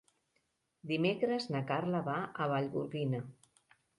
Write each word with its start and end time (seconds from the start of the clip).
Dimecres 0.91 1.45
na 1.57 1.61
Carla 1.73 2.01
va 2.09 2.17
a 2.45 2.49
Vallgorguina. 2.55 3.23